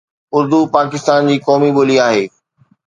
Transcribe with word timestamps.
اردو 0.35 0.59
پاڪستان 0.75 1.21
جي 1.29 1.35
قومي 1.45 1.69
ٻولي 1.75 1.97
آهي 2.07 2.23